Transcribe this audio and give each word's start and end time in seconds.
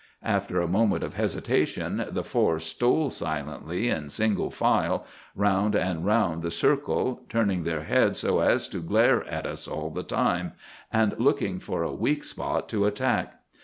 After 0.25 0.59
a 0.59 0.67
moment 0.67 1.03
of 1.03 1.13
hesitation, 1.13 2.07
the 2.09 2.23
four 2.23 2.59
stole 2.59 3.11
silently, 3.11 3.87
in 3.87 4.09
single 4.09 4.49
file, 4.49 5.05
round 5.35 5.75
and 5.75 6.03
round 6.03 6.41
the 6.41 6.49
circle, 6.49 7.21
turning 7.29 7.65
their 7.65 7.83
heads 7.83 8.17
so 8.17 8.39
as 8.39 8.67
to 8.69 8.79
glare 8.79 9.23
at 9.29 9.45
us 9.45 9.67
all 9.67 9.91
the 9.91 10.01
time, 10.01 10.53
and 10.91 11.13
looking 11.19 11.59
for 11.59 11.83
a 11.83 11.93
weak 11.93 12.23
spot 12.23 12.67
to 12.69 12.85
attack. 12.87 13.41